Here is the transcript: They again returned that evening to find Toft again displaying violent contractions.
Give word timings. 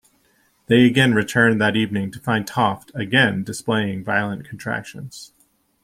They 0.65 0.85
again 0.85 1.13
returned 1.13 1.61
that 1.61 1.75
evening 1.75 2.09
to 2.09 2.19
find 2.19 2.47
Toft 2.47 2.91
again 2.95 3.43
displaying 3.43 4.03
violent 4.03 4.49
contractions. 4.49 5.31